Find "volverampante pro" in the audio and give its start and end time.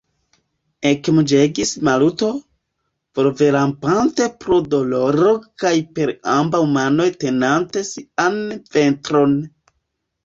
3.19-4.57